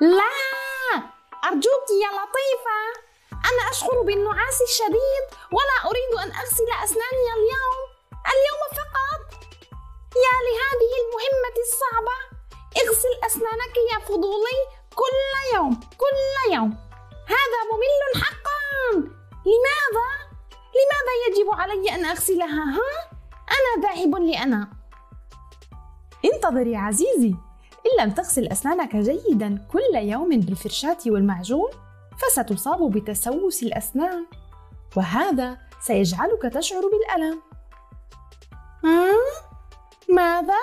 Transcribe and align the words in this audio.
لا! 0.00 0.34
أرجوك 1.44 1.86
يا 2.02 2.08
لطيفة! 2.18 2.80
أنا 3.32 3.70
أشعر 3.70 4.02
بالنعاس 4.02 4.62
الشديد 4.68 5.24
ولا 5.52 5.90
أريد 5.90 6.12
أن 6.24 6.30
أغسل 6.40 6.66
أسناني 6.84 7.26
اليوم 7.36 7.78
اليوم 8.34 8.62
فقط! 8.80 9.42
يا 10.24 10.36
لهذه 10.46 10.92
المهمة 11.02 11.56
الصعبة! 11.66 12.16
اغسل 12.82 13.14
أسنانك 13.26 13.76
يا 13.92 13.98
فضولي 14.06 14.58
كل 14.94 15.54
يوم 15.54 15.80
كل 15.80 16.52
يوم! 16.54 16.76
هذا 17.26 17.60
ممل 17.70 18.22
حقا! 18.24 18.92
لماذا؟ 19.46 20.08
لماذا 20.78 21.12
يجب 21.28 21.50
علي 21.54 21.94
أن 21.94 22.04
أغسلها 22.04 22.64
ها؟ 22.76 23.10
أنا 23.50 23.82
ذاهب 23.88 24.14
لأنا! 24.14 24.68
انتظر 26.24 26.66
يا 26.66 26.78
عزيزي! 26.78 27.47
إن 27.86 28.04
لم 28.04 28.10
تغسل 28.10 28.46
أسنانك 28.46 28.96
جيدا 28.96 29.66
كل 29.72 29.96
يوم 29.96 30.28
بالفرشاة 30.28 30.98
والمعجون 31.06 31.70
فستصاب 32.18 32.90
بتسوس 32.90 33.62
الأسنان 33.62 34.26
وهذا 34.96 35.58
سيجعلك 35.80 36.42
تشعر 36.42 36.82
بالألم؟ 36.82 37.42
ماذا؟ 40.08 40.60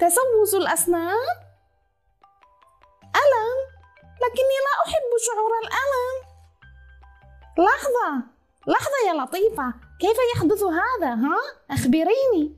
تسوس 0.00 0.54
الأسنان؟ 0.54 1.26
ألم؟ 3.02 3.58
لكني 4.22 4.56
لا 4.66 4.74
أحب 4.86 5.10
شعور 5.26 5.50
الألم 5.62 6.28
لحظة 7.58 8.22
لحظة 8.66 9.08
يا 9.08 9.24
لطيفة 9.24 9.74
كيف 10.00 10.16
يحدث 10.36 10.62
هذا 10.62 11.14
ها؟ 11.14 11.36
أخبريني 11.70 12.52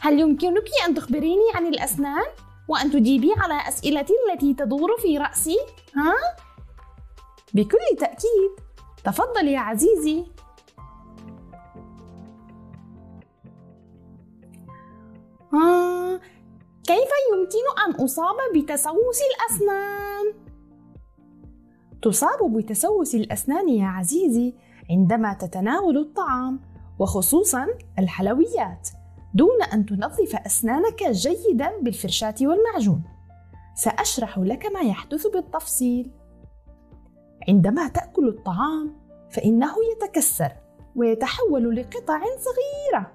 هل 0.00 0.20
يمكنك 0.20 0.64
أن 0.86 0.94
تخبريني 0.94 1.50
عن 1.54 1.66
الأسنان؟ 1.66 2.24
وأن 2.68 2.90
تجيبي 2.90 3.32
على 3.36 3.68
أسئلتي 3.68 4.12
التي 4.32 4.54
تدور 4.54 4.96
في 4.98 5.18
رأسي. 5.18 5.56
ها؟ 5.96 6.14
بكل 7.54 7.96
تأكيد. 7.98 8.50
تفضل 9.04 9.48
يا 9.48 9.60
عزيزي. 9.60 10.24
آه، 15.54 16.20
كيف 16.86 17.10
يمكن 17.32 17.64
أن 17.86 18.04
أصاب 18.04 18.36
بتسوس 18.56 19.20
الأسنان؟ 19.30 20.34
تصاب 22.02 22.56
بتسوس 22.56 23.14
الأسنان 23.14 23.68
يا 23.68 23.86
عزيزي 23.86 24.54
عندما 24.90 25.34
تتناول 25.34 25.98
الطعام 25.98 26.60
وخصوصا 26.98 27.66
الحلويات. 27.98 28.88
دون 29.34 29.62
أن 29.72 29.86
تنظف 29.86 30.36
أسنانك 30.46 31.04
جيدا 31.10 31.78
بالفرشاة 31.82 32.34
والمعجون. 32.40 33.02
سأشرح 33.74 34.38
لك 34.38 34.66
ما 34.66 34.80
يحدث 34.80 35.26
بالتفصيل. 35.26 36.10
عندما 37.48 37.88
تأكل 37.88 38.28
الطعام 38.28 38.96
فإنه 39.30 39.74
يتكسر 39.92 40.52
ويتحول 40.96 41.76
لقطع 41.76 42.20
صغيرة. 42.20 43.12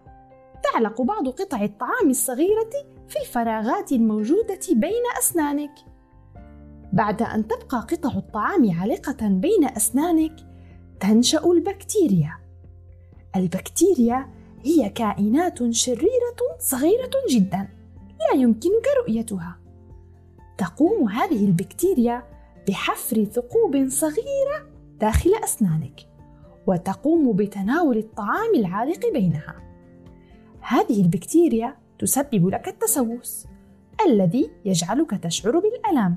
تعلق 0.63 1.01
بعض 1.01 1.27
قطع 1.27 1.63
الطعام 1.63 2.09
الصغيرة 2.09 2.69
في 3.07 3.19
الفراغات 3.21 3.91
الموجودة 3.91 4.59
بين 4.71 5.03
أسنانك. 5.19 5.75
بعد 6.93 7.21
أن 7.21 7.47
تبقى 7.47 7.77
قطع 7.77 8.17
الطعام 8.17 8.71
عالقة 8.79 9.27
بين 9.27 9.65
أسنانك 9.77 10.35
تنشأ 10.99 11.45
البكتيريا. 11.45 12.33
البكتيريا 13.35 14.38
هي 14.65 14.89
كائنات 14.89 15.71
شريرة 15.71 16.57
صغيرة 16.59 17.11
جدا 17.29 17.67
لا 18.19 18.41
يمكنك 18.41 18.85
رؤيتها. 18.97 19.59
تقوم 20.57 21.09
هذه 21.09 21.45
البكتيريا 21.45 22.23
بحفر 22.67 23.23
ثقوب 23.23 23.89
صغيرة 23.89 24.69
داخل 24.99 25.31
أسنانك 25.43 26.07
وتقوم 26.67 27.35
بتناول 27.35 27.97
الطعام 27.97 28.55
العالق 28.55 29.11
بينها. 29.13 29.55
هذه 30.61 31.01
البكتيريا 31.01 31.77
تسبب 31.99 32.49
لك 32.49 32.67
التسوس 32.67 33.45
الذي 34.07 34.51
يجعلك 34.65 35.23
تشعر 35.23 35.59
بالألم. 35.59 36.15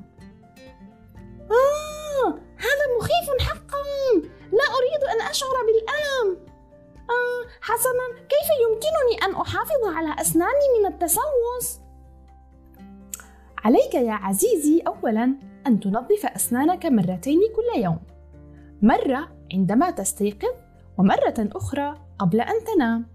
آه 1.51 2.29
هذا 2.57 2.87
مخيف 2.99 3.49
حقا. 3.49 3.83
لا 4.53 4.65
أريد 4.79 5.05
أن 5.15 5.29
أشعر 5.31 5.55
بالألم. 5.67 6.37
آه 7.11 7.49
حسنا 7.61 8.22
يمكنني 8.83 9.25
أن 9.27 9.41
أحافظ 9.41 9.97
على 9.97 10.21
أسناني 10.21 10.79
من 10.79 10.87
التسوس؟ 10.87 11.81
عليك 13.65 13.95
يا 13.95 14.13
عزيزي 14.13 14.83
أولا 14.87 15.35
أن 15.67 15.81
تنظف 15.81 16.27
أسنانك 16.27 16.87
مرتين 16.87 17.41
كل 17.57 17.81
يوم 17.81 17.99
مرة 18.83 19.29
عندما 19.53 19.91
تستيقظ 19.91 20.55
ومرة 20.99 21.35
أخرى 21.39 21.99
قبل 22.19 22.41
أن 22.41 22.65
تنام 22.65 23.07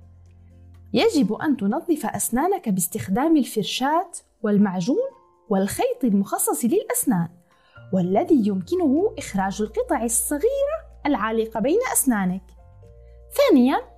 يجب 0.94 1.34
أن 1.34 1.58
تنظف 1.58 2.06
أسنانك 2.06 2.70
باستخدام 2.70 3.38
الفرشاة 3.38 4.12
والمعجون 4.44 5.10
والخيط 5.50 6.04
المخصص 6.04 6.66
للأسنان 6.66 7.30
والذي 7.94 8.48
يمكنه 8.48 9.14
إخراج 9.18 9.62
القطع 9.62 10.04
الصغيرة 10.04 10.78
العالقة 11.06 11.60
بين 11.60 11.80
أسنانك. 11.94 12.44
ثانياً، 13.32 13.97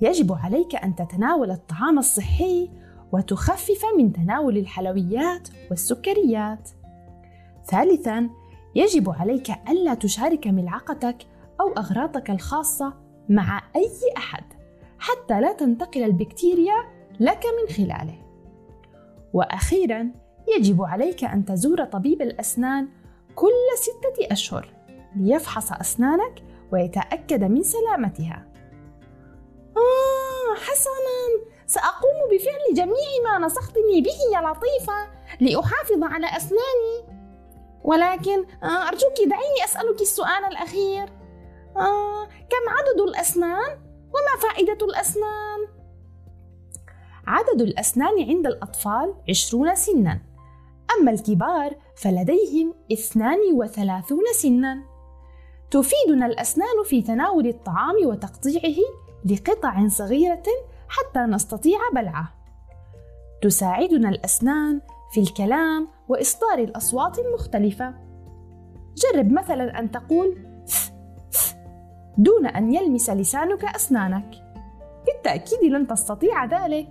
يجب 0.00 0.32
عليك 0.32 0.74
أن 0.74 0.94
تتناول 0.94 1.50
الطعام 1.50 1.98
الصحي 1.98 2.70
وتخفف 3.12 3.84
من 3.98 4.12
تناول 4.12 4.58
الحلويات 4.58 5.48
والسكريات. 5.70 6.70
ثالثاً، 7.66 8.30
يجب 8.74 9.10
عليك 9.10 9.50
ألا 9.68 9.94
تشارك 9.94 10.46
ملعقتك 10.46 11.16
أو 11.60 11.72
أغراضك 11.72 12.30
الخاصة 12.30 12.94
مع 13.28 13.62
أي 13.76 13.90
أحد 14.16 14.44
حتى 14.98 15.40
لا 15.40 15.52
تنتقل 15.52 16.02
البكتيريا 16.02 16.74
لك 17.20 17.42
من 17.46 17.74
خلاله. 17.74 18.18
وأخيراً، 19.32 20.10
يجب 20.58 20.82
عليك 20.82 21.24
أن 21.24 21.44
تزور 21.44 21.84
طبيب 21.84 22.22
الأسنان 22.22 22.88
كل 23.34 23.48
ستة 23.76 24.32
أشهر 24.32 24.68
ليفحص 25.16 25.72
أسنانك 25.72 26.42
ويتأكد 26.72 27.44
من 27.44 27.62
سلامتها. 27.62 28.49
حسناً 30.60 31.50
سأقوم 31.66 32.28
بفعل 32.32 32.74
جميع 32.74 33.08
ما 33.24 33.46
نصحتني 33.46 34.00
به 34.00 34.36
يا 34.36 34.40
لطيفة 34.40 35.10
لأحافظ 35.40 36.02
على 36.02 36.26
أسناني. 36.36 37.20
ولكن 37.84 38.46
آه 38.62 38.88
أرجوك 38.88 39.16
دعيني 39.18 39.64
أسألك 39.64 40.00
السؤال 40.00 40.44
الأخير. 40.44 41.08
آه 41.76 42.24
كم 42.26 42.68
عدد 42.68 43.00
الأسنان؟ 43.08 43.90
وما 44.14 44.42
فائدة 44.42 44.86
الأسنان؟ 44.86 45.60
عدد 47.26 47.60
الأسنان 47.60 48.22
عند 48.28 48.46
الأطفال 48.46 49.14
عشرون 49.28 49.74
سناً 49.74 50.30
أما 50.98 51.10
الكبار 51.10 51.76
فلديهم 51.96 52.74
32 52.92 54.20
سنا 54.32 54.82
تفيدنا 55.70 56.26
الأسنان 56.26 56.84
في 56.84 57.02
تناول 57.02 57.46
الطعام 57.46 57.94
وتقطيعه 58.04 58.76
لقطع 59.24 59.88
صغيرة 59.88 60.42
حتى 60.88 61.20
نستطيع 61.20 61.78
بلعه. 61.94 62.28
تساعدنا 63.42 64.08
الأسنان 64.08 64.80
في 65.12 65.20
الكلام 65.20 65.88
وإصدار 66.08 66.58
الأصوات 66.58 67.18
المختلفة. 67.18 67.94
جرب 68.96 69.32
مثلا 69.32 69.78
أن 69.78 69.90
تقول 69.90 70.36
دون 72.18 72.46
أن 72.46 72.74
يلمس 72.74 73.10
لسانك 73.10 73.64
أسنانك. 73.64 74.30
بالتأكيد 75.06 75.64
لن 75.72 75.86
تستطيع 75.86 76.44
ذلك. 76.44 76.88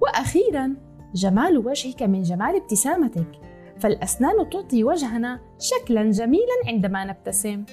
وأخيرا 0.00 0.76
جمال 1.14 1.58
وجهك 1.58 2.02
من 2.02 2.22
جمال 2.22 2.56
ابتسامتك 2.56 3.40
فالأسنان 3.78 4.50
تعطي 4.50 4.84
وجهنا 4.84 5.40
شكلا 5.58 6.10
جميلا 6.10 6.54
عندما 6.66 7.04
نبتسم. 7.04 7.64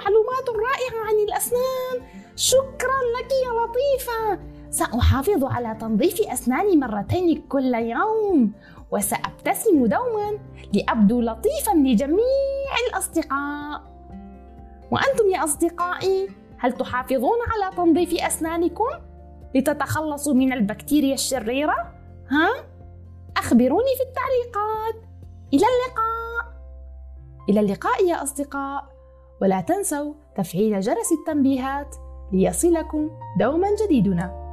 معلومات 0.00 0.48
رائعة 0.48 1.06
عن 1.06 1.14
الأسنان 1.28 2.08
شكرا 2.36 3.00
لك 3.18 3.30
يا 3.44 3.50
لطيفة 3.50 4.38
سأحافظ 4.70 5.44
على 5.44 5.76
تنظيف 5.80 6.20
أسناني 6.20 6.76
مرتين 6.76 7.42
كل 7.48 7.74
يوم 7.74 8.52
وسأبتسم 8.90 9.86
دوما 9.86 10.38
لأبدو 10.72 11.20
لطيفا 11.20 11.70
لجميع 11.74 12.72
الأصدقاء 12.88 13.82
وأنتم 14.90 15.30
يا 15.34 15.44
أصدقائي 15.44 16.28
هل 16.58 16.72
تحافظون 16.72 17.38
على 17.52 17.76
تنظيف 17.76 18.22
أسنانكم؟ 18.22 18.88
لتتخلصوا 19.54 20.34
من 20.34 20.52
البكتيريا 20.52 21.14
الشريرة؟ 21.14 21.94
ها؟ 22.30 22.48
أخبروني 23.36 23.92
في 23.96 24.02
التعليقات 24.02 25.08
إلى 25.54 25.66
اللقاء 25.66 26.54
إلى 27.48 27.60
اللقاء 27.60 28.06
يا 28.06 28.22
أصدقاء 28.22 28.93
ولا 29.42 29.60
تنسوا 29.60 30.14
تفعيل 30.36 30.80
جرس 30.80 31.12
التنبيهات 31.20 31.96
ليصلكم 32.32 33.10
دوما 33.38 33.68
جديدنا. 33.84 34.43